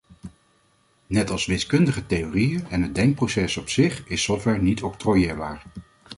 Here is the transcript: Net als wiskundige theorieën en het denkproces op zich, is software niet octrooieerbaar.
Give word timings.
Net 1.07 1.29
als 1.29 1.45
wiskundige 1.45 2.05
theorieën 2.05 2.67
en 2.69 2.81
het 2.81 2.95
denkproces 2.95 3.57
op 3.57 3.69
zich, 3.69 4.07
is 4.07 4.23
software 4.23 4.61
niet 4.61 4.83
octrooieerbaar. 4.83 5.63